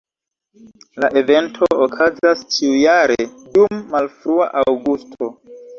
La 1.03 1.09
evento 1.21 1.69
okazas 1.87 2.43
ĉiujare 2.57 3.21
dum 3.31 3.87
malfrua 3.95 4.51
aŭgusto. 4.67 5.35